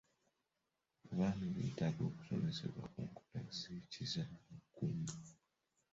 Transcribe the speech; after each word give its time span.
Abaami 1.11 1.45
beetaaga 1.55 2.01
okusomesebwa 2.09 2.83
ku 2.93 2.99
nkola 3.07 3.41
z'ekizaala 3.57 4.37
ggumba. 4.63 5.15